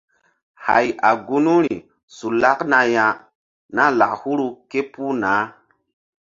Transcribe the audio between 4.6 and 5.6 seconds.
ké puh nah.